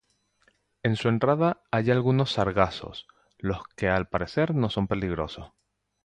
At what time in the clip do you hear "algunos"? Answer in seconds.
1.91-2.31